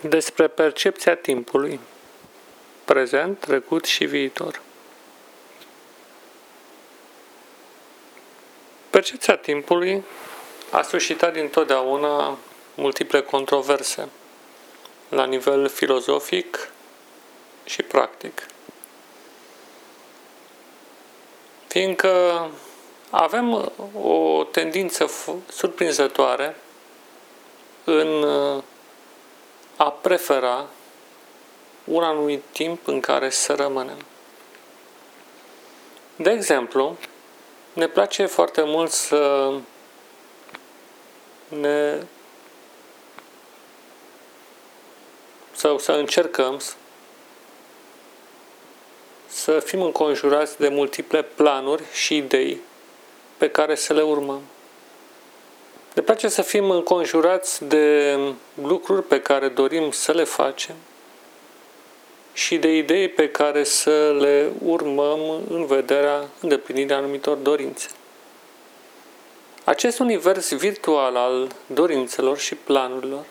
despre 0.00 0.48
percepția 0.48 1.14
timpului, 1.14 1.80
prezent, 2.84 3.38
trecut 3.38 3.84
și 3.84 4.04
viitor. 4.04 4.60
Percepția 8.90 9.36
timpului 9.36 10.04
a 10.70 10.82
suscitat 10.82 11.32
dintotdeauna 11.32 12.38
multiple 12.74 13.20
controverse 13.20 14.08
la 15.08 15.24
nivel 15.24 15.68
filozofic 15.68 16.70
și 17.64 17.82
practic. 17.82 18.46
Fiindcă 21.66 22.46
avem 23.10 23.72
o 24.02 24.44
tendință 24.44 25.10
surprinzătoare 25.48 26.56
în 27.84 28.24
a 28.24 28.64
prefera 30.10 30.66
un 31.84 32.02
anumit 32.02 32.42
timp 32.52 32.86
în 32.86 33.00
care 33.00 33.30
să 33.30 33.54
rămânem. 33.54 33.96
De 36.16 36.30
exemplu, 36.30 36.96
ne 37.72 37.86
place 37.86 38.26
foarte 38.26 38.62
mult 38.64 38.90
să 38.90 39.52
ne 41.48 42.02
sau 45.52 45.78
să 45.78 45.92
încercăm 45.92 46.60
să 49.26 49.60
fim 49.60 49.82
înconjurați 49.82 50.58
de 50.58 50.68
multiple 50.68 51.22
planuri 51.22 51.82
și 51.92 52.16
idei 52.16 52.60
pe 53.36 53.50
care 53.50 53.74
să 53.74 53.92
le 53.92 54.02
urmăm. 54.02 54.40
Ne 55.94 56.02
place 56.02 56.28
să 56.28 56.42
fim 56.42 56.70
înconjurați 56.70 57.64
de 57.64 58.18
lucruri 58.62 59.02
pe 59.02 59.19
care 59.30 59.48
dorim 59.48 59.90
să 59.90 60.12
le 60.12 60.24
facem 60.24 60.74
și 62.32 62.58
de 62.58 62.76
idei 62.76 63.08
pe 63.08 63.30
care 63.30 63.64
să 63.64 64.16
le 64.20 64.50
urmăm 64.64 65.42
în 65.48 65.66
vederea 65.66 66.28
îndeplinirii 66.40 66.94
anumitor 66.94 67.36
dorințe. 67.36 67.88
Acest 69.64 69.98
univers 69.98 70.54
virtual 70.54 71.16
al 71.16 71.48
dorințelor 71.66 72.38
și 72.38 72.54
planurilor 72.54 73.24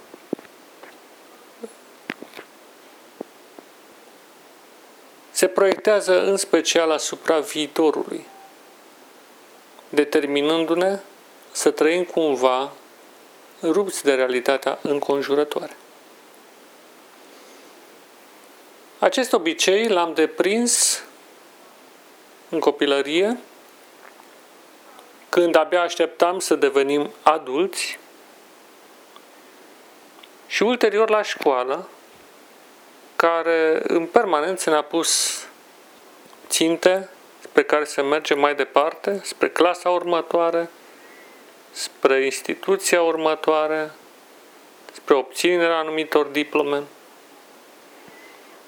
se 5.31 5.47
proiectează 5.47 6.23
în 6.23 6.37
special 6.37 6.91
asupra 6.91 7.39
viitorului, 7.39 8.25
determinându-ne 9.89 10.99
să 11.51 11.71
trăim 11.71 12.03
cumva 12.03 12.71
rupți 13.61 14.03
de 14.03 14.13
realitatea 14.13 14.79
înconjurătoare. 14.81 15.75
Acest 18.99 19.33
obicei 19.33 19.87
l-am 19.87 20.13
deprins 20.13 21.03
în 22.49 22.59
copilărie, 22.59 23.37
când 25.29 25.55
abia 25.55 25.81
așteptam 25.81 26.39
să 26.39 26.55
devenim 26.55 27.13
adulți 27.21 27.99
și 30.47 30.63
ulterior 30.63 31.09
la 31.09 31.21
școală, 31.21 31.89
care 33.15 33.81
în 33.87 34.05
permanență 34.05 34.69
ne-a 34.69 34.81
pus 34.81 35.43
ținte 36.47 37.09
pe 37.51 37.63
care 37.63 37.85
să 37.85 38.03
mergem 38.03 38.39
mai 38.39 38.55
departe, 38.55 39.21
spre 39.23 39.49
clasa 39.49 39.89
următoare, 39.89 40.69
spre 41.71 42.25
instituția 42.25 43.01
următoare, 43.01 43.91
spre 44.93 45.13
obținerea 45.13 45.77
anumitor 45.77 46.25
diplome. 46.25 46.83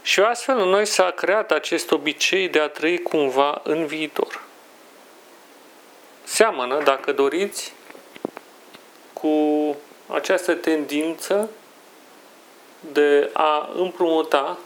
Și 0.01 0.19
astfel 0.19 0.57
în 0.57 0.67
noi 0.67 0.85
s-a 0.85 1.11
creat 1.11 1.51
acest 1.51 1.91
obicei 1.91 2.47
de 2.47 2.59
a 2.59 2.69
trăi 2.69 3.01
cumva 3.01 3.61
în 3.63 3.85
viitor. 3.85 4.43
Seamănă, 6.23 6.83
dacă 6.83 7.11
doriți, 7.11 7.73
cu 9.13 9.75
această 10.07 10.53
tendință 10.53 11.49
de 12.79 13.29
a 13.33 13.69
împrumuta 13.75 14.57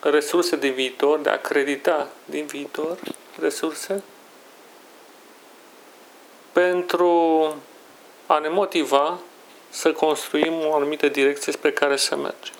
resurse 0.00 0.56
de 0.56 0.68
viitor, 0.68 1.18
de 1.18 1.30
a 1.30 1.40
credita 1.40 2.08
din 2.24 2.46
viitor 2.46 2.98
resurse 3.40 4.02
pentru 6.52 7.54
a 8.26 8.38
ne 8.38 8.48
motiva 8.48 9.18
să 9.68 9.92
construim 9.92 10.52
o 10.66 10.74
anumită 10.74 11.08
direcție 11.08 11.52
spre 11.52 11.72
care 11.72 11.96
să 11.96 12.16
mergem. 12.16 12.54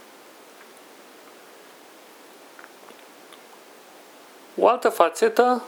O 4.67 4.69
altă 4.69 4.89
fațetă 4.89 5.63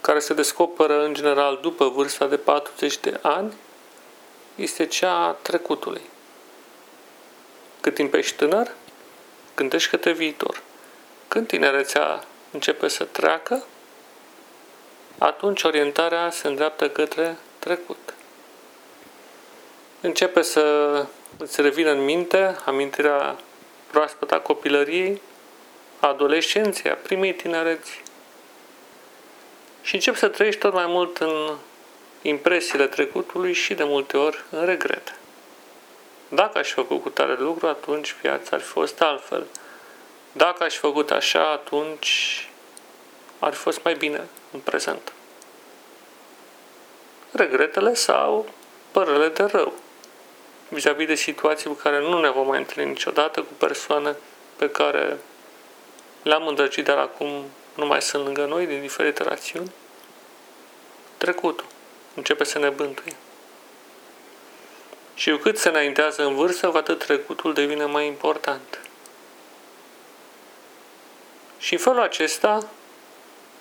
care 0.00 0.18
se 0.18 0.34
descoperă 0.34 1.04
în 1.04 1.14
general 1.14 1.58
după 1.62 1.88
vârsta 1.88 2.26
de 2.26 2.36
40 2.36 2.98
de 2.98 3.18
ani 3.22 3.52
este 4.54 4.86
cea 4.86 5.26
a 5.26 5.30
trecutului. 5.30 6.00
Cât 7.80 7.94
timp 7.94 8.14
ești 8.14 8.36
tânăr, 8.36 8.70
gândești 9.56 9.90
către 9.90 10.12
viitor. 10.12 10.62
Când 11.28 11.46
tinerețea 11.46 12.24
începe 12.50 12.88
să 12.88 13.04
treacă, 13.04 13.64
atunci 15.18 15.62
orientarea 15.62 16.30
se 16.30 16.48
îndreaptă 16.48 16.90
către 16.90 17.36
trecut. 17.58 18.14
Începe 20.00 20.42
să 20.42 21.06
îți 21.38 21.60
revină 21.60 21.90
în 21.90 22.04
minte 22.04 22.56
amintirea 22.64 23.36
proaspătă 23.90 24.34
a 24.34 24.40
copilăriei, 24.40 25.20
a 26.00 26.06
adolescenței, 26.06 26.90
a 26.90 26.94
primei 26.94 27.34
tinereți. 27.34 28.04
Și 29.86 29.94
începi 29.94 30.18
să 30.18 30.28
trăiești 30.28 30.60
tot 30.60 30.72
mai 30.72 30.86
mult 30.86 31.16
în 31.16 31.56
impresiile 32.22 32.86
trecutului 32.86 33.52
și 33.52 33.74
de 33.74 33.84
multe 33.84 34.16
ori 34.16 34.44
în 34.50 34.64
regrete. 34.64 35.16
Dacă 36.28 36.58
aș 36.58 36.68
fi 36.68 36.74
făcut 36.74 37.02
cu 37.02 37.08
tare 37.08 37.34
lucru, 37.38 37.66
atunci 37.66 38.16
viața 38.22 38.56
ar 38.56 38.60
fi 38.62 38.68
fost 38.68 39.00
altfel. 39.00 39.46
Dacă 40.32 40.64
aș 40.64 40.72
fi 40.72 40.78
făcut 40.78 41.10
așa, 41.10 41.50
atunci 41.50 42.48
ar 43.38 43.52
fi 43.52 43.58
fost 43.58 43.82
mai 43.82 43.94
bine 43.94 44.28
în 44.52 44.60
prezent 44.60 45.12
regretele 47.30 47.94
sau 47.94 48.48
părele 48.90 49.28
de 49.28 49.42
rău 49.42 49.72
vis-a-vis 50.68 51.06
de 51.06 51.14
situații 51.14 51.68
cu 51.68 51.74
care 51.74 52.00
nu 52.00 52.20
ne 52.20 52.30
vom 52.30 52.46
mai 52.46 52.58
întâlni 52.58 52.88
niciodată 52.88 53.40
cu 53.40 53.52
persoane 53.58 54.16
pe 54.56 54.70
care 54.70 55.18
le-am 56.22 56.46
îndrăgit, 56.46 56.84
dar 56.84 56.98
acum 56.98 57.44
nu 57.76 57.86
mai 57.86 58.02
sunt 58.02 58.24
lângă 58.24 58.44
noi 58.44 58.66
din 58.66 58.80
diferite 58.80 59.22
rațiuni. 59.22 59.70
Trecutul 61.16 61.66
începe 62.14 62.44
să 62.44 62.58
ne 62.58 62.68
bântuie. 62.68 63.16
Și 65.14 65.30
cu 65.30 65.36
cât 65.36 65.58
se 65.58 65.68
înaintează 65.68 66.24
în 66.24 66.34
vârstă, 66.34 66.68
cu 66.68 66.76
atât 66.76 66.98
trecutul 67.04 67.52
devine 67.54 67.84
mai 67.84 68.06
important. 68.06 68.80
Și 71.58 71.72
în 71.72 71.78
felul 71.78 72.00
acesta 72.00 72.68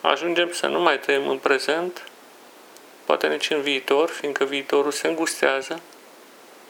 ajungem 0.01 0.51
să 0.51 0.67
nu 0.67 0.81
mai 0.81 0.99
trăim 0.99 1.27
în 1.27 1.37
prezent, 1.37 2.09
poate 3.05 3.27
nici 3.27 3.49
în 3.49 3.61
viitor, 3.61 4.09
fiindcă 4.09 4.43
viitorul 4.43 4.91
se 4.91 5.07
îngustează, 5.07 5.81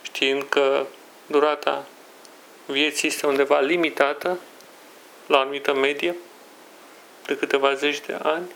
știind 0.02 0.42
că 0.48 0.86
durata 1.26 1.86
vieții 2.66 3.08
este 3.08 3.26
undeva 3.26 3.60
limitată 3.60 4.38
la 5.26 5.36
o 5.36 5.40
anumită 5.40 5.74
medie 5.74 6.16
de 7.26 7.36
câteva 7.36 7.74
zeci 7.74 8.00
de 8.00 8.18
ani. 8.22 8.46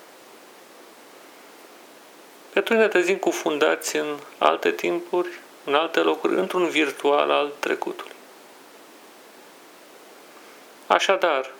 Pe 2.52 2.58
atunci 2.58 2.78
ne 2.78 2.88
trezim 2.88 3.16
cufundați 3.16 3.96
în 3.96 4.18
alte 4.38 4.70
timpuri, 4.70 5.28
în 5.64 5.74
alte 5.74 6.00
locuri, 6.00 6.34
într-un 6.34 6.68
virtual 6.68 7.30
al 7.30 7.52
trecutului. 7.58 8.14
Așadar, 10.86 11.50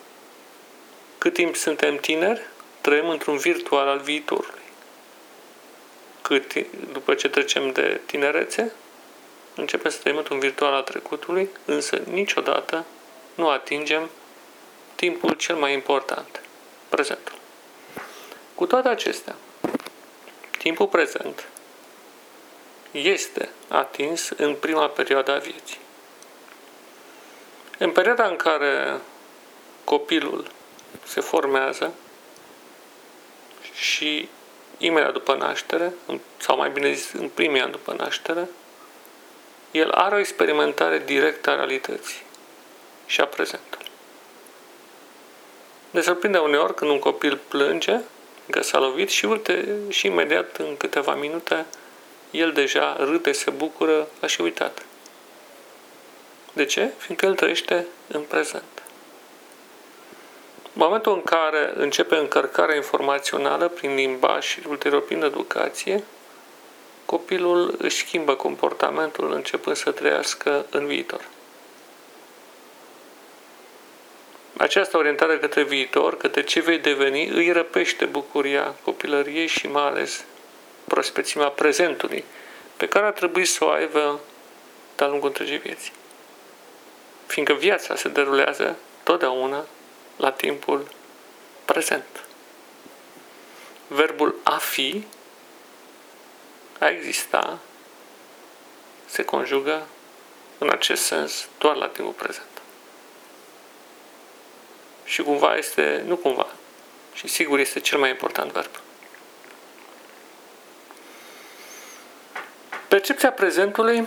cât 1.18 1.32
timp 1.32 1.56
suntem 1.56 1.96
tineri, 1.96 2.40
trăim 2.80 3.08
într-un 3.08 3.36
virtual 3.36 3.88
al 3.88 3.98
viitorului 3.98 4.60
cât 6.30 6.54
după 6.92 7.14
ce 7.14 7.28
trecem 7.28 7.72
de 7.72 8.00
tinerețe, 8.06 8.72
începem 9.54 9.90
să 9.90 9.98
trăim 9.98 10.16
într-un 10.16 10.38
virtual 10.38 10.72
al 10.72 10.82
trecutului, 10.82 11.48
însă 11.64 11.96
niciodată 12.10 12.84
nu 13.34 13.48
atingem 13.48 14.10
timpul 14.94 15.32
cel 15.32 15.56
mai 15.56 15.72
important, 15.72 16.42
prezentul. 16.90 17.34
Cu 18.54 18.66
toate 18.66 18.88
acestea, 18.88 19.34
timpul 20.58 20.86
prezent 20.86 21.48
este 22.90 23.48
atins 23.68 24.28
în 24.36 24.54
prima 24.54 24.88
perioadă 24.88 25.32
a 25.32 25.38
vieții. 25.38 25.78
În 27.78 27.90
perioada 27.90 28.26
în 28.26 28.36
care 28.36 29.00
copilul 29.84 30.50
se 31.04 31.20
formează 31.20 31.94
și 33.74 34.28
imediat 34.78 35.12
după 35.12 35.34
naștere, 35.34 35.92
sau 36.36 36.56
mai 36.56 36.70
bine 36.70 36.92
zis, 36.92 37.12
în 37.12 37.28
primii 37.28 37.60
ani 37.60 37.70
după 37.70 37.92
naștere, 37.92 38.48
el 39.70 39.90
are 39.90 40.14
o 40.14 40.18
experimentare 40.18 40.98
directă 40.98 41.50
a 41.50 41.54
realității. 41.54 42.28
și 43.10 43.20
a 43.20 43.26
prezentului. 43.26 43.79
Ne 45.90 46.00
surprinde 46.00 46.38
uneori 46.38 46.74
când 46.74 46.90
un 46.90 46.98
copil 46.98 47.40
plânge 47.48 48.00
că 48.50 48.62
s-a 48.62 48.78
lovit 48.78 49.10
și, 49.10 49.24
uite, 49.24 49.76
și 49.88 50.06
imediat 50.06 50.56
în 50.56 50.76
câteva 50.76 51.14
minute 51.14 51.66
el 52.30 52.52
deja 52.52 52.96
râde, 52.98 53.32
se 53.32 53.50
bucură, 53.50 54.08
a 54.20 54.26
și 54.26 54.40
uitat. 54.40 54.84
De 56.52 56.64
ce? 56.64 56.90
Fiindcă 56.96 57.26
el 57.26 57.34
trăiește 57.34 57.86
în 58.08 58.20
prezent. 58.20 58.82
În 60.62 60.70
momentul 60.86 61.12
în 61.12 61.22
care 61.22 61.72
începe 61.74 62.16
încărcarea 62.16 62.74
informațională 62.74 63.68
prin 63.68 63.94
limbaj 63.94 64.46
și 64.46 64.60
ulterior 64.68 65.04
prin 65.04 65.22
educație, 65.22 66.04
copilul 67.06 67.74
își 67.78 67.96
schimbă 67.96 68.34
comportamentul 68.34 69.32
începând 69.32 69.76
să 69.76 69.90
trăiască 69.90 70.66
în 70.70 70.86
viitor. 70.86 71.28
Această 74.60 74.96
orientare 74.96 75.38
către 75.38 75.62
viitor, 75.62 76.16
către 76.16 76.42
ce 76.42 76.60
vei 76.60 76.78
deveni, 76.78 77.28
îi 77.28 77.52
răpește 77.52 78.04
bucuria 78.04 78.74
copilăriei 78.84 79.46
și 79.46 79.66
mai 79.66 79.82
ales 79.82 80.24
prospețimea 80.84 81.48
prezentului, 81.48 82.24
pe 82.76 82.88
care 82.88 83.06
ar 83.06 83.12
trebui 83.12 83.44
să 83.44 83.64
o 83.64 83.68
aibă 83.68 84.20
de-a 84.96 85.06
lungul 85.06 85.28
întregii 85.28 85.58
vieții. 85.58 85.92
Fiindcă 87.26 87.54
viața 87.54 87.96
se 87.96 88.08
derulează 88.08 88.76
totdeauna 89.02 89.64
la 90.16 90.32
timpul 90.32 90.88
prezent. 91.64 92.24
Verbul 93.86 94.34
a 94.42 94.56
fi, 94.56 95.04
a 96.78 96.88
exista, 96.88 97.58
se 99.06 99.24
conjugă 99.24 99.86
în 100.58 100.70
acest 100.70 101.02
sens 101.02 101.48
doar 101.58 101.76
la 101.76 101.88
timpul 101.88 102.12
prezent. 102.12 102.59
Și 105.10 105.22
cumva 105.22 105.56
este, 105.56 106.02
nu 106.06 106.16
cumva, 106.16 106.46
și 107.14 107.28
sigur 107.28 107.58
este 107.58 107.80
cel 107.80 107.98
mai 107.98 108.10
important 108.10 108.52
verb. 108.52 108.70
Percepția 112.88 113.32
prezentului, 113.32 114.06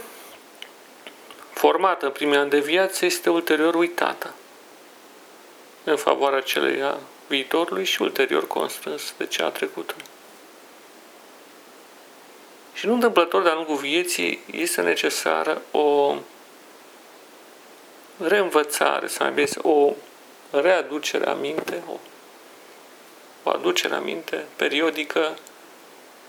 formată 1.54 2.06
în 2.06 2.12
primii 2.12 2.38
ani 2.38 2.50
de 2.50 2.60
viață, 2.60 3.06
este 3.06 3.30
ulterior 3.30 3.76
uitată 3.76 4.34
în 5.84 5.98
favoarea 5.98 6.42
celei 6.42 6.82
a 6.82 6.98
viitorului 7.28 7.84
și 7.84 8.02
ulterior 8.02 8.48
constrâns 8.48 9.14
de 9.18 9.26
cea 9.26 9.46
a 9.46 9.50
trecutului. 9.50 10.06
Și 12.74 12.86
nu 12.86 12.94
întâmplător 12.94 13.44
de-a 13.44 13.54
lungul 13.54 13.76
vieții 13.76 14.40
este 14.52 14.82
necesară 14.82 15.62
o 15.72 16.16
reînvățare, 18.18 19.08
sau 19.08 19.26
mai 19.26 19.36
bine, 19.36 19.50
o 19.62 19.94
readucere 20.60 21.30
aminte, 21.30 21.84
o, 21.88 21.98
o 23.44 23.50
aducere 23.50 23.96
aminte 23.96 24.46
periodică 24.56 25.38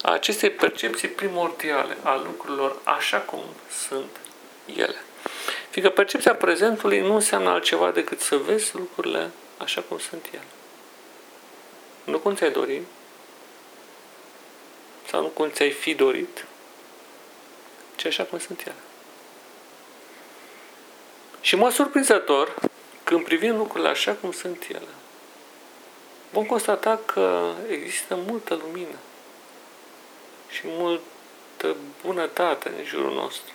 a 0.03 0.13
acestei 0.13 0.51
percepții 0.51 1.09
primordiale 1.09 1.97
a 2.03 2.23
lucrurilor 2.27 2.77
așa 2.83 3.19
cum 3.19 3.43
sunt 3.89 4.21
ele. 4.77 4.97
Fiindcă 5.71 5.95
percepția 5.95 6.35
prezentului 6.35 7.01
nu 7.01 7.15
înseamnă 7.15 7.51
altceva 7.51 7.91
decât 7.91 8.21
să 8.21 8.37
vezi 8.37 8.77
lucrurile 8.77 9.31
așa 9.59 9.81
cum 9.89 9.99
sunt 9.99 10.29
ele. 10.33 10.47
Nu 12.05 12.19
cum 12.19 12.35
ți-ai 12.35 12.51
dorit, 12.51 12.83
sau 15.11 15.21
nu 15.21 15.29
cum 15.29 15.51
ți-ai 15.51 15.71
fi 15.71 15.95
dorit, 15.95 16.47
ci 17.97 18.05
așa 18.05 18.23
cum 18.23 18.39
sunt 18.39 18.61
ele. 18.61 18.75
Și 21.41 21.57
mă 21.57 21.71
surprinzător, 21.71 22.55
când 23.05 23.25
privim 23.25 23.57
lucrurile 23.57 23.89
așa 23.89 24.13
cum 24.13 24.33
sunt 24.33 24.67
ele, 24.69 24.93
vom 26.31 26.47
constata 26.47 27.01
că 27.07 27.53
există 27.69 28.19
multă 28.27 28.55
lumină 28.55 28.99
și 30.51 30.61
multă 30.65 31.77
bunătate 32.03 32.69
în 32.69 32.85
jurul 32.85 33.15
nostru 33.15 33.55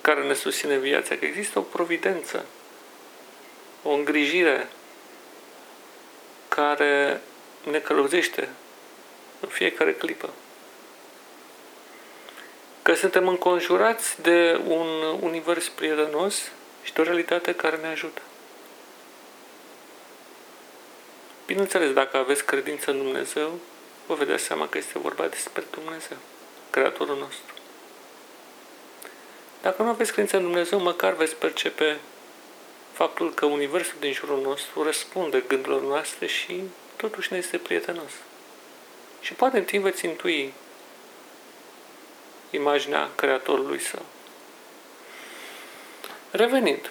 care 0.00 0.22
ne 0.22 0.34
susține 0.34 0.76
viața, 0.76 1.16
că 1.16 1.24
există 1.24 1.58
o 1.58 1.62
providență, 1.62 2.44
o 3.82 3.90
îngrijire 3.90 4.68
care 6.48 7.20
ne 7.70 7.78
călăuzește 7.78 8.48
în 9.40 9.48
fiecare 9.48 9.92
clipă. 9.92 10.30
Că 12.82 12.94
suntem 12.94 13.28
înconjurați 13.28 14.22
de 14.22 14.60
un 14.66 14.86
univers 15.20 15.68
prietenos 15.68 16.50
și 16.84 16.92
de 16.92 17.00
o 17.00 17.04
realitate 17.04 17.54
care 17.54 17.76
ne 17.76 17.86
ajută. 17.86 18.22
Bineînțeles, 21.46 21.92
dacă 21.92 22.16
aveți 22.16 22.44
credință 22.44 22.90
în 22.90 22.96
Dumnezeu, 22.96 23.58
vă 24.06 24.14
vedeți 24.14 24.44
seama 24.44 24.68
că 24.68 24.78
este 24.78 24.98
vorba 24.98 25.26
despre 25.26 25.62
Dumnezeu, 25.70 26.16
Creatorul 26.70 27.16
nostru. 27.18 27.54
Dacă 29.62 29.82
nu 29.82 29.88
aveți 29.88 30.12
credință 30.12 30.36
în 30.36 30.42
Dumnezeu, 30.42 30.80
măcar 30.80 31.12
veți 31.12 31.36
percepe 31.36 31.98
faptul 32.92 33.34
că 33.34 33.46
Universul 33.46 33.96
din 34.00 34.12
jurul 34.12 34.40
nostru 34.40 34.82
răspunde 34.82 35.44
gândurilor 35.48 35.82
noastre 35.82 36.26
și 36.26 36.62
totuși 36.96 37.32
ne 37.32 37.38
este 37.38 37.58
prietenos. 37.58 38.10
Și 39.20 39.32
poate 39.32 39.58
în 39.58 39.64
timp 39.64 39.82
veți 39.84 40.04
intui 40.04 40.52
imaginea 42.50 43.10
Creatorului 43.14 43.80
Său. 43.80 44.02
Revenind, 46.36 46.90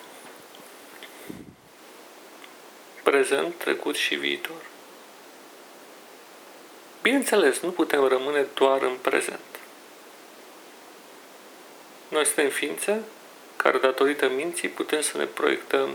prezent, 3.03 3.55
trecut 3.57 3.95
și 3.95 4.15
viitor. 4.15 4.61
Bineînțeles, 7.01 7.59
nu 7.59 7.71
putem 7.71 8.07
rămâne 8.07 8.47
doar 8.53 8.81
în 8.81 8.97
prezent. 9.01 9.59
Noi 12.07 12.25
suntem 12.25 12.49
ființe 12.49 13.01
care, 13.55 13.77
datorită 13.77 14.29
minții, 14.29 14.69
putem 14.69 15.01
să 15.01 15.17
ne 15.17 15.25
proiectăm 15.25 15.89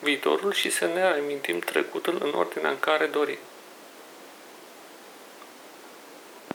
viitorul 0.00 0.52
și 0.52 0.70
să 0.70 0.86
ne 0.86 1.02
amintim 1.02 1.58
trecutul 1.58 2.18
în 2.22 2.32
ordinea 2.34 2.70
în 2.70 2.80
care 2.80 3.06
dorim. 3.06 3.38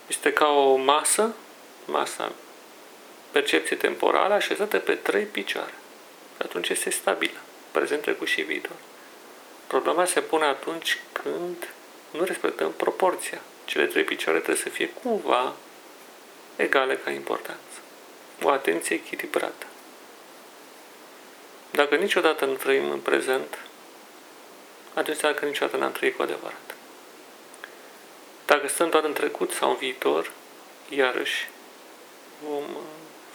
Este 0.08 0.34
ca 0.34 0.48
o 0.48 0.76
masă, 0.76 1.34
masa 1.86 2.32
percepție 3.38 3.76
temporală 3.76 4.34
așezată 4.34 4.80
pe 4.80 4.96
trei 4.96 5.24
picioare. 5.24 5.74
Și 6.36 6.42
atunci 6.42 6.70
este 6.70 6.90
stabilă, 6.90 7.40
prezent, 7.72 8.02
trecut 8.02 8.28
și 8.28 8.42
viitor. 8.42 8.76
Problema 9.68 10.06
se 10.06 10.22
pune 10.22 10.46
atunci 10.46 11.00
când 11.12 11.68
nu 12.12 12.24
respectăm 12.24 12.72
proporția. 12.72 13.42
Cele 13.66 13.86
trei 13.86 14.04
picioare 14.04 14.38
trebuie 14.38 14.64
să 14.64 14.70
fie 14.70 14.90
cumva 14.90 15.56
egale 16.56 16.98
ca 16.98 17.10
importanță. 17.12 17.78
O 18.42 18.50
atenție 18.50 18.96
echilibrată. 18.96 19.66
Dacă 21.72 21.96
niciodată 21.96 22.46
nu 22.46 22.54
trăim 22.54 22.92
în 22.92 23.00
prezent, 23.00 23.60
atunci 24.94 25.20
că 25.20 25.46
niciodată 25.46 25.78
n-am 25.78 25.92
trăit 25.92 26.16
cu 26.16 26.22
adevărat. 26.22 26.76
Dacă 28.46 28.68
stăm 28.68 28.90
doar 28.90 29.04
în 29.04 29.14
trecut 29.14 29.52
sau 29.52 29.70
în 29.70 29.76
viitor, 29.76 30.32
iarăși 30.90 31.50
vom 32.44 32.64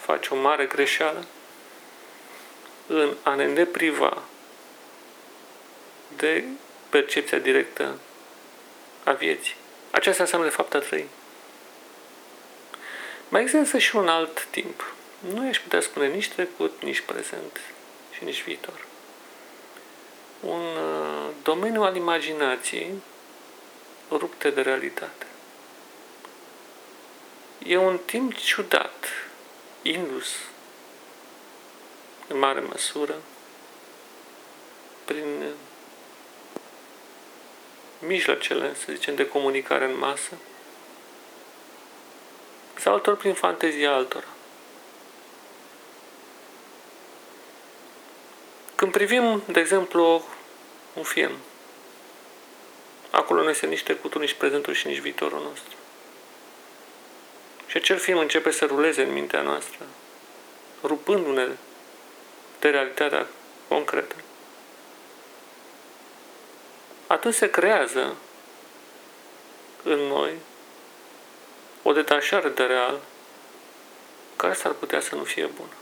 face 0.01 0.33
o 0.33 0.35
mare 0.35 0.65
greșeală 0.65 1.25
în 2.87 3.15
a 3.23 3.35
ne 3.35 3.47
nepriva 3.47 4.23
de 6.15 6.43
percepția 6.89 7.37
directă 7.37 7.99
a 9.03 9.11
vieții. 9.11 9.55
Aceasta 9.91 10.23
înseamnă 10.23 10.47
de 10.47 10.53
fapt 10.53 10.73
a 10.73 10.79
trăi. 10.79 11.07
Mai 13.29 13.41
există 13.41 13.77
și 13.77 13.95
un 13.95 14.07
alt 14.07 14.47
timp. 14.49 14.93
Nu 15.19 15.47
aș 15.47 15.59
putea 15.59 15.81
spune 15.81 16.07
nici 16.07 16.29
trecut, 16.29 16.81
nici 16.83 16.99
prezent 16.99 17.59
și 18.11 18.23
nici 18.23 18.43
viitor. 18.43 18.85
Un 20.39 20.61
uh, 20.61 21.29
domeniu 21.43 21.81
al 21.81 21.95
imaginației 21.95 22.93
rupte 24.09 24.49
de 24.49 24.61
realitate. 24.61 25.25
E 27.65 27.77
un 27.77 27.99
timp 28.05 28.35
ciudat, 28.35 29.05
indus 29.81 30.27
în 32.27 32.37
mare 32.37 32.59
măsură 32.59 33.15
prin 35.05 35.53
mijloacele, 37.99 38.75
să 38.75 38.91
zicem, 38.93 39.15
de 39.15 39.27
comunicare 39.27 39.85
în 39.85 39.97
masă 39.97 40.31
sau 42.77 42.93
altor 42.93 43.15
prin 43.15 43.33
fantezia 43.33 43.93
altora. 43.93 44.27
Când 48.75 48.91
privim, 48.91 49.43
de 49.47 49.59
exemplu, 49.59 50.25
un 50.93 51.03
film, 51.03 51.31
acolo 53.09 53.43
nu 53.43 53.49
este 53.49 53.65
nici 53.65 53.83
trecutul, 53.83 54.21
nici 54.21 54.33
prezentul 54.33 54.73
și 54.73 54.87
nici 54.87 54.99
viitorul 54.99 55.41
nostru. 55.41 55.75
Și 57.71 57.77
acel 57.77 57.97
film 57.97 58.17
începe 58.17 58.51
să 58.51 58.65
ruleze 58.65 59.01
în 59.01 59.11
mintea 59.11 59.41
noastră, 59.41 59.85
rupându-ne 60.83 61.47
de 62.59 62.69
realitatea 62.69 63.27
concretă, 63.67 64.15
atunci 67.07 67.33
se 67.33 67.49
creează 67.49 68.15
în 69.83 69.99
noi 69.99 70.33
o 71.83 71.91
detașare 71.91 72.49
de 72.49 72.63
real 72.63 72.99
care 74.35 74.53
s-ar 74.53 74.71
putea 74.71 74.99
să 74.99 75.15
nu 75.15 75.23
fie 75.23 75.45
bună. 75.45 75.73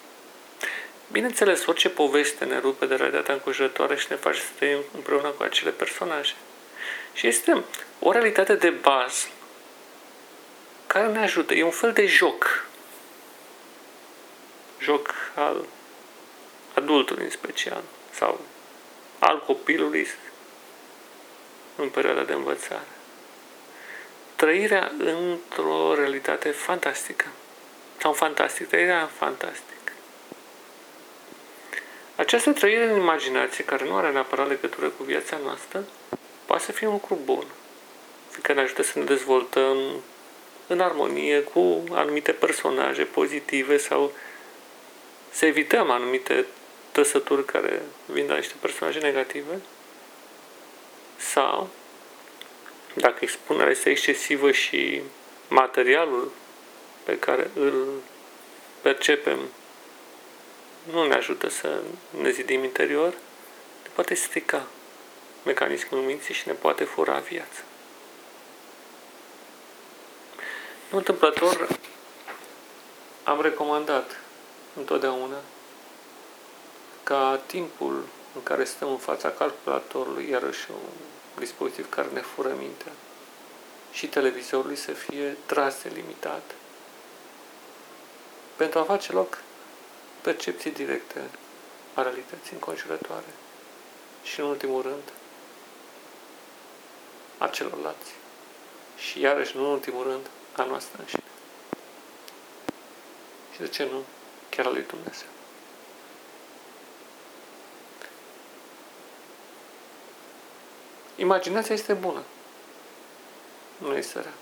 Bineînțeles, 1.12 1.66
orice 1.66 1.90
poveste 1.90 2.46
ne 2.46 2.60
rupe 2.60 2.86
de 2.86 2.96
realitatea 2.96 3.34
înconjurătoare 3.34 3.96
și 3.96 4.08
ne 4.10 4.16
face 4.16 4.40
să 4.40 4.50
trăim 4.56 4.80
împreună 4.96 5.30
cu 5.30 5.44
acele 5.44 5.72
personaje. 5.72 6.34
Și 7.14 7.28
este 7.28 7.64
o 8.00 8.12
realitate 8.12 8.56
de 8.56 8.70
bază 8.70 9.28
care 10.90 11.08
ne 11.08 11.20
ajută. 11.20 11.54
E 11.54 11.64
un 11.64 11.72
fel 11.72 11.94
de 11.94 12.06
joc. 12.06 12.66
Joc 14.80 15.14
al 15.36 15.66
adultului 16.74 17.24
în 17.24 17.30
special 17.30 17.82
sau 18.12 18.42
al 19.20 19.44
copilului 19.46 20.08
în 21.76 21.90
perioada 21.90 22.24
de 22.24 22.34
învățare. 22.34 22.88
Trăirea 24.36 24.92
într-o 24.98 25.96
realitate 25.96 26.50
fantastică 26.50 27.26
sau 27.98 28.14
fantastic, 28.14 28.68
trăirea 28.68 29.10
fantastică. 29.18 29.94
Această 32.16 32.52
trăire 32.52 32.90
în 32.90 33.00
imaginație, 33.00 33.64
care 33.64 33.86
nu 33.86 33.96
are 33.96 34.12
neapărat 34.12 34.48
legătură 34.48 34.88
cu 34.88 35.04
viața 35.04 35.38
noastră, 35.44 35.84
poate 36.46 36.64
să 36.64 36.72
fie 36.72 36.88
un 36.88 36.94
lucru 36.94 37.20
bun, 37.24 37.46
fiindcă 38.30 38.54
ne 38.54 38.62
ajută 38.62 38.84
să 38.84 39.00
ne 39.00 39.06
dezvoltăm 39.06 39.78
în 40.70 40.80
armonie 40.80 41.42
cu 41.42 41.84
anumite 41.92 42.32
personaje 42.32 43.04
pozitive 43.04 43.78
sau 43.78 44.12
să 45.32 45.46
evităm 45.46 45.90
anumite 45.90 46.46
trăsături 46.92 47.46
care 47.46 47.82
vin 48.06 48.26
de 48.26 48.32
la 48.32 48.38
niște 48.38 48.54
personaje 48.60 49.00
negative 49.00 49.60
sau 51.18 51.70
dacă 52.94 53.18
expunerea 53.20 53.72
este 53.72 53.90
excesivă 53.90 54.52
și 54.52 55.02
materialul 55.48 56.32
pe 57.04 57.20
care 57.20 57.50
îl 57.56 58.02
percepem 58.82 59.40
nu 60.92 61.08
ne 61.08 61.14
ajută 61.14 61.50
să 61.50 61.82
ne 62.22 62.30
zidim 62.30 62.64
interior, 62.64 63.14
ne 63.84 63.90
poate 63.94 64.14
strica 64.14 64.68
mecanismul 65.46 66.02
minții 66.02 66.34
și 66.34 66.48
ne 66.48 66.54
poate 66.54 66.84
fura 66.84 67.18
viața. 67.18 67.62
Nu 70.90 70.98
întâmplător 70.98 71.80
am 73.24 73.42
recomandat 73.42 74.20
întotdeauna 74.76 75.38
ca 77.04 77.40
timpul 77.46 78.04
în 78.36 78.44
care 78.44 78.64
stăm 78.64 78.90
în 78.90 78.98
fața 78.98 79.30
calculatorului, 79.30 80.30
iarăși 80.30 80.72
un 80.72 80.90
dispozitiv 81.40 81.90
care 81.90 82.08
ne 82.14 82.22
fură 82.22 82.56
mintea, 82.58 82.92
și 83.92 84.08
televizorului 84.08 84.76
să 84.76 84.92
fie 84.92 85.38
tras 85.46 85.82
de 85.82 85.90
limitat 85.94 86.52
pentru 88.56 88.80
a 88.80 88.84
face 88.84 89.12
loc 89.12 89.38
percepții 90.22 90.72
directe 90.72 91.22
a 91.94 92.02
realității 92.02 92.54
înconjurătoare 92.54 93.34
și, 94.24 94.40
în 94.40 94.46
ultimul 94.46 94.82
rând, 94.82 95.14
a 97.38 97.48
celorlalți. 97.48 98.12
Și, 99.00 99.20
iarăși, 99.20 99.56
nu 99.58 99.64
în 99.64 99.72
ultimul 99.72 100.04
rând, 100.04 100.30
a 100.56 100.64
noastră 100.64 101.00
înșine. 101.00 101.24
Și 103.54 103.60
de 103.60 103.68
ce 103.68 103.84
nu? 103.84 104.04
Chiar 104.50 104.66
a 104.66 104.70
lui 104.70 104.86
Dumnezeu. 104.88 105.28
Imaginația 111.16 111.76
este 111.76 111.94
bună. 111.94 112.24
Nu 113.78 113.96
este 113.96 114.20
rea. 114.20 114.34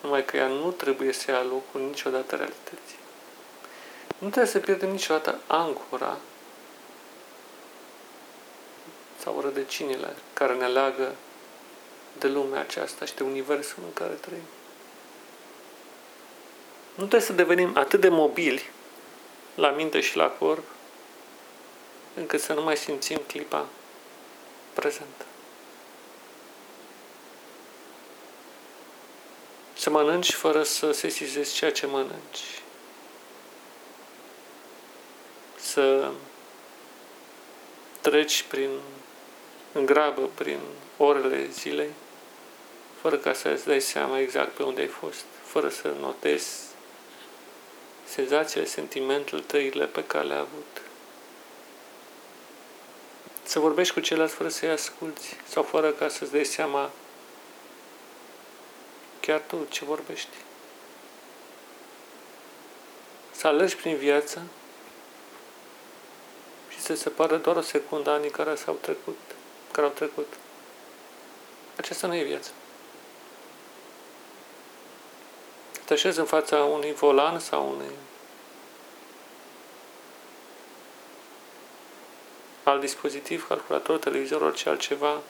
Numai 0.00 0.24
că 0.24 0.36
ea 0.36 0.46
nu 0.46 0.70
trebuie 0.70 1.12
să 1.12 1.30
ia 1.30 1.42
locul 1.42 1.80
niciodată 1.80 2.36
realității. 2.36 2.98
Nu 4.18 4.28
trebuie 4.28 4.52
să 4.52 4.58
pierdem 4.58 4.90
niciodată 4.90 5.38
ancora 5.46 6.16
sau 9.18 9.40
rădăcinile 9.40 10.16
care 10.32 10.54
ne 10.54 10.66
leagă 10.66 11.14
de 12.18 12.26
lumea 12.26 12.60
aceasta 12.60 13.04
și 13.04 13.14
de 13.14 13.22
universul 13.22 13.82
în 13.86 13.92
care 13.92 14.12
trăim. 14.12 14.46
Nu 16.94 17.02
trebuie 17.06 17.20
să 17.20 17.32
devenim 17.32 17.76
atât 17.76 18.00
de 18.00 18.08
mobili 18.08 18.70
la 19.54 19.70
minte 19.70 20.00
și 20.00 20.16
la 20.16 20.26
corp 20.26 20.64
încât 22.14 22.40
să 22.40 22.52
nu 22.52 22.62
mai 22.62 22.76
simțim 22.76 23.20
clipa 23.26 23.66
prezentă. 24.72 25.24
Să 29.76 29.90
mănânci 29.90 30.32
fără 30.32 30.62
să 30.62 30.92
sesizezi 30.92 31.54
ceea 31.54 31.72
ce 31.72 31.86
mănânci. 31.86 32.62
Să 35.56 36.10
treci 38.00 38.42
prin 38.42 38.70
în 39.76 39.86
grabă 39.86 40.30
prin 40.34 40.58
orele 40.96 41.46
zilei, 41.50 41.90
fără 43.08 43.18
ca 43.18 43.32
să 43.32 43.48
îți 43.48 43.66
dai 43.66 43.80
seama 43.80 44.18
exact 44.18 44.50
pe 44.50 44.62
unde 44.62 44.80
ai 44.80 44.86
fost, 44.86 45.24
fără 45.44 45.68
să 45.68 45.94
notezi 46.00 46.60
senzațiile, 48.04 48.66
sentimentele, 48.66 49.40
tăile 49.40 49.86
pe 49.86 50.04
care 50.04 50.24
le-ai 50.24 50.38
avut. 50.38 50.82
Să 53.42 53.58
vorbești 53.58 53.94
cu 53.94 54.00
ceilalți 54.00 54.34
fără 54.34 54.48
să-i 54.48 54.68
asculți 54.68 55.36
sau 55.48 55.62
fără 55.62 55.90
ca 55.90 56.08
să-ți 56.08 56.32
dai 56.32 56.44
seama 56.44 56.90
chiar 59.20 59.42
tu 59.46 59.66
ce 59.68 59.84
vorbești. 59.84 60.36
Să 63.30 63.46
alergi 63.46 63.76
prin 63.76 63.96
viață 63.96 64.42
și 66.68 66.80
să 66.80 66.94
se 66.94 67.08
pară 67.08 67.36
doar 67.36 67.56
o 67.56 67.60
secundă 67.60 68.10
anii 68.10 68.30
care 68.30 68.54
s-au 68.54 68.78
trecut 68.80 69.18
care 69.70 69.86
au 69.86 69.92
trecut. 69.92 70.32
Aceasta 71.76 72.06
nu 72.06 72.14
e 72.14 72.22
viața. 72.22 72.50
Te 75.86 75.92
așezi 75.92 76.18
în 76.18 76.24
fața 76.24 76.56
unui 76.56 76.92
volan 76.92 77.38
sau 77.38 77.68
unui 77.68 77.94
alt 82.62 82.80
dispozitiv, 82.80 83.46
calculator, 83.46 83.98
televizor, 83.98 84.40
orice 84.40 84.68
altceva 84.68 85.20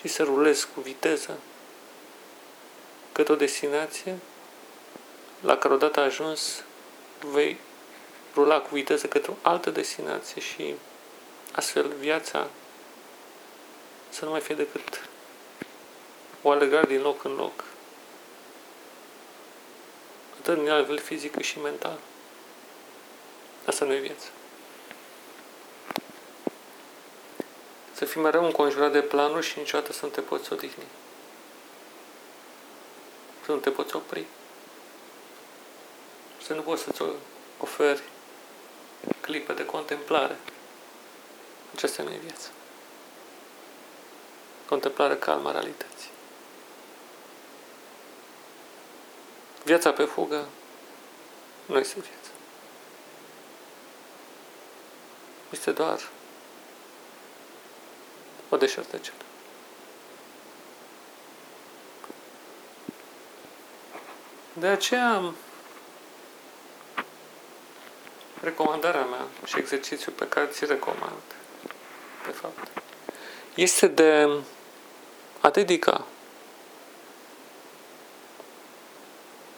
și 0.00 0.08
să 0.08 0.22
rulezi 0.22 0.66
cu 0.74 0.80
viteză 0.80 1.38
către 3.12 3.32
o 3.32 3.36
destinație 3.36 4.18
la 5.40 5.56
care 5.56 5.74
odată 5.74 6.00
ajuns 6.00 6.62
vei 7.32 7.58
rula 8.34 8.60
cu 8.60 8.68
viteză 8.72 9.06
către 9.06 9.30
o 9.30 9.48
altă 9.48 9.70
destinație 9.70 10.40
și 10.40 10.74
Astfel, 11.52 11.92
viața 11.98 12.46
să 14.08 14.24
nu 14.24 14.30
mai 14.30 14.40
fie 14.40 14.54
decât 14.54 15.08
o 16.42 16.50
alergare 16.50 16.86
din 16.86 17.00
loc 17.00 17.24
în 17.24 17.34
loc. 17.34 17.64
Atât 20.50 20.64
din 20.64 20.72
nivel 20.72 20.98
fizic 20.98 21.32
cât 21.32 21.42
și 21.42 21.58
mental. 21.58 21.98
Asta 23.66 23.84
nu 23.84 23.92
e 23.92 23.98
viață. 23.98 24.26
Să 27.92 28.04
fii 28.04 28.20
mereu 28.20 28.44
înconjurat 28.44 28.92
de 28.92 29.02
planuri 29.02 29.46
și 29.46 29.58
niciodată 29.58 29.92
să 29.92 30.04
nu 30.04 30.10
te 30.10 30.20
poți 30.20 30.52
odihni. 30.52 30.84
Să 33.44 33.52
nu 33.52 33.58
te 33.58 33.70
poți 33.70 33.96
opri. 33.96 34.24
Să 36.42 36.54
nu 36.54 36.60
poți 36.60 36.82
să-ți 36.82 37.02
oferi 37.58 38.02
clipe 39.20 39.52
de 39.52 39.66
contemplare. 39.66 40.36
Aceasta 41.74 42.02
nu 42.02 42.10
e 42.10 42.20
viață. 42.24 42.48
Contemplare 44.68 45.16
calmă 45.16 45.48
a 45.48 45.52
realității. 45.52 46.10
Viața 49.64 49.92
pe 49.92 50.04
fugă 50.04 50.46
nu 51.66 51.78
este 51.78 52.00
viață. 52.00 52.30
Este 55.50 55.70
doar 55.70 56.08
o 58.48 58.56
deșertăciune. 58.56 59.18
De 64.52 64.66
aceea, 64.66 65.32
recomandarea 68.40 69.04
mea 69.04 69.26
și 69.44 69.58
exercițiul 69.58 70.14
pe 70.14 70.28
care 70.28 70.46
ți 70.46 70.64
recomand 70.64 71.22
de 72.24 72.30
fapt, 72.30 72.68
este 73.54 73.86
de 73.86 74.28
a 75.40 75.50
dedica 75.50 76.06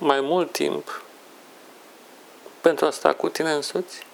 mai 0.02 0.20
mult 0.20 0.52
timp 0.52 1.02
pentru 2.60 2.86
a 2.86 2.90
sta 2.90 3.12
cu 3.12 3.28
tine 3.28 3.52
însuți 3.52 4.06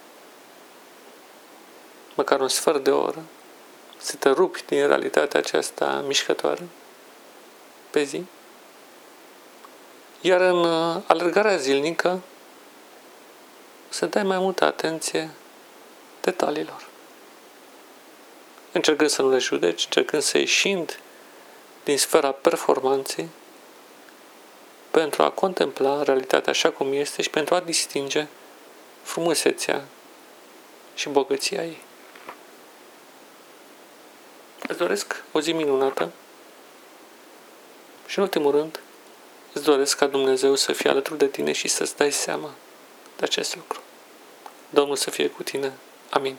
măcar 2.15 2.39
un 2.39 2.47
sfert 2.47 2.83
de 2.83 2.91
oră, 2.91 3.23
să 3.97 4.15
te 4.15 4.29
rupi 4.29 4.63
din 4.65 4.87
realitatea 4.87 5.39
aceasta 5.39 6.03
mișcătoare 6.07 6.67
pe 7.89 8.03
zi. 8.03 8.23
Iar 10.21 10.41
în 10.41 10.57
uh, 10.57 11.01
alergarea 11.07 11.55
zilnică, 11.55 12.21
să 13.89 14.05
dai 14.05 14.23
mai 14.23 14.39
multă 14.39 14.65
atenție 14.65 15.29
detaliilor. 16.21 16.87
Încercând 18.71 19.09
să 19.09 19.21
nu 19.21 19.29
le 19.29 19.37
judeci, 19.37 19.83
încercând 19.83 20.21
să 20.21 20.37
ieșind 20.37 20.99
din 21.83 21.97
sfera 21.97 22.31
performanței 22.31 23.29
pentru 24.91 25.23
a 25.23 25.29
contempla 25.29 26.03
realitatea 26.03 26.51
așa 26.51 26.69
cum 26.69 26.93
este 26.93 27.21
și 27.21 27.29
pentru 27.29 27.55
a 27.55 27.59
distinge 27.59 28.27
frumusețea 29.01 29.85
și 30.95 31.09
bogăția 31.09 31.63
ei. 31.63 31.81
Îți 34.67 34.77
doresc 34.77 35.23
o 35.31 35.41
zi 35.41 35.51
minunată 35.51 36.11
și 38.05 38.17
în 38.17 38.23
ultimul 38.23 38.51
rând 38.51 38.79
îți 39.53 39.63
doresc 39.63 39.97
ca 39.97 40.07
Dumnezeu 40.07 40.55
să 40.55 40.73
fie 40.73 40.89
alături 40.89 41.17
de 41.17 41.27
tine 41.27 41.51
și 41.51 41.67
să-ți 41.67 41.95
dai 41.95 42.11
seama 42.11 42.49
de 43.17 43.23
acest 43.23 43.55
lucru. 43.55 43.81
Domnul 44.69 44.95
să 44.95 45.09
fie 45.09 45.29
cu 45.29 45.43
tine. 45.43 45.73
Amin. 46.09 46.37